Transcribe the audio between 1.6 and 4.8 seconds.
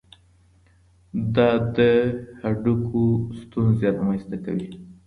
د هډوکو ستونزې رامنځته کوي.